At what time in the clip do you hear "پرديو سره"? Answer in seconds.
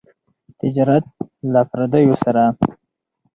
1.69-2.43